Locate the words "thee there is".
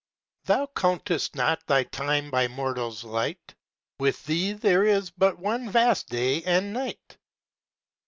4.25-5.11